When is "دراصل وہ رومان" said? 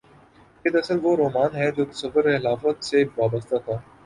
0.71-1.55